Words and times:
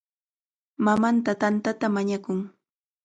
Mamanta 0.85 1.31
tantata 1.41 1.85
mañakun. 1.95 2.39